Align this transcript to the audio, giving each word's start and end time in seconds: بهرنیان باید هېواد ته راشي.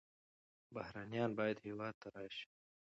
بهرنیان 0.73 1.31
باید 1.39 1.63
هېواد 1.65 1.93
ته 2.01 2.07
راشي. 2.15 2.45